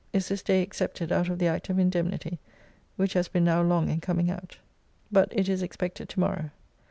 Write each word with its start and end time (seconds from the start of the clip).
]is 0.13 0.29
this 0.29 0.41
day 0.41 0.63
excepted 0.63 1.11
out 1.11 1.29
of 1.29 1.37
the 1.37 1.45
Act 1.47 1.69
of 1.69 1.77
Indemnity, 1.77 2.39
which 2.95 3.13
has 3.13 3.27
been 3.27 3.43
now 3.43 3.61
long 3.61 3.87
in 3.87 4.01
coming 4.01 4.31
out, 4.31 4.57
but 5.11 5.27
it 5.31 5.47
is 5.47 5.61
expected 5.61 6.09
to 6.09 6.19
morrow. 6.19 6.49